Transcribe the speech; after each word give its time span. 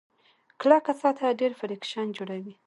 کلکه 0.61 0.93
سطحه 1.01 1.29
ډېر 1.39 1.51
فریکشن 1.59 2.07
جوړوي. 2.17 2.53